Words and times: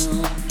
Oh. 0.00 0.47